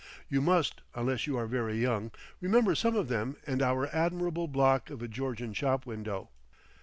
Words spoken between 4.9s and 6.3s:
a Georgian shop window.